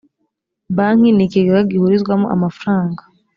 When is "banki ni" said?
0.75-1.23